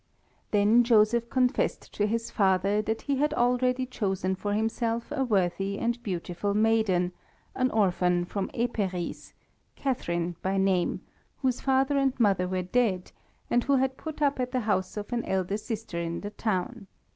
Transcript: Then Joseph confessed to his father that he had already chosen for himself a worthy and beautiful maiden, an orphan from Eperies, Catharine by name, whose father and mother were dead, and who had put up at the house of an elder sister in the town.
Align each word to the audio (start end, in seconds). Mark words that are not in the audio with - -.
Then 0.49 0.83
Joseph 0.83 1.29
confessed 1.29 1.93
to 1.93 2.07
his 2.07 2.31
father 2.31 2.81
that 2.81 3.03
he 3.03 3.17
had 3.17 3.35
already 3.35 3.85
chosen 3.85 4.33
for 4.33 4.51
himself 4.55 5.11
a 5.11 5.23
worthy 5.23 5.77
and 5.77 6.01
beautiful 6.01 6.55
maiden, 6.55 7.11
an 7.53 7.69
orphan 7.69 8.25
from 8.25 8.49
Eperies, 8.55 9.33
Catharine 9.75 10.37
by 10.41 10.57
name, 10.57 11.01
whose 11.43 11.61
father 11.61 11.99
and 11.99 12.19
mother 12.19 12.47
were 12.47 12.63
dead, 12.63 13.11
and 13.47 13.63
who 13.65 13.75
had 13.75 13.95
put 13.95 14.23
up 14.23 14.39
at 14.39 14.51
the 14.51 14.61
house 14.61 14.97
of 14.97 15.13
an 15.13 15.23
elder 15.25 15.57
sister 15.57 15.99
in 15.99 16.21
the 16.21 16.31
town. 16.31 16.87